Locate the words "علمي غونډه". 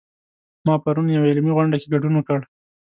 1.31-1.75